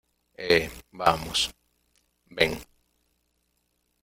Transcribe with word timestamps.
eh, 0.35 0.69
vamos... 0.91 1.53
ven... 2.25 2.57